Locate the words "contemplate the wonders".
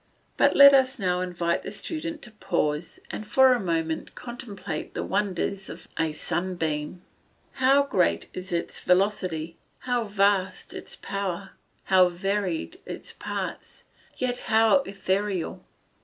4.15-5.69